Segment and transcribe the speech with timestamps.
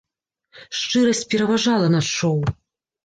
[0.79, 2.41] Шчырасць пераважала над шоу.